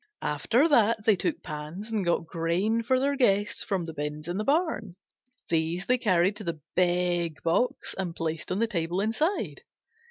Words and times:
After 0.23 0.67
that 0.67 1.05
they 1.05 1.15
took 1.15 1.43
pans 1.43 1.91
and 1.91 2.03
got 2.03 2.25
grain 2.25 2.81
for 2.81 2.99
their 2.99 3.15
guests 3.15 3.63
from 3.63 3.85
the 3.85 3.93
bins 3.93 4.27
in 4.27 4.37
the 4.37 4.43
barn. 4.43 4.95
These 5.49 5.85
they 5.85 5.99
carried 5.99 6.35
to 6.37 6.43
the 6.43 6.59
big 6.75 7.37
box 7.43 7.93
and 7.95 8.15
placed 8.15 8.51
on 8.51 8.57
the 8.57 8.65
table 8.65 8.99
inside. 8.99 9.61